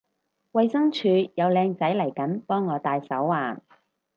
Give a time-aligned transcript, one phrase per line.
[0.53, 3.59] 衛生署有靚仔嚟緊幫我戴手環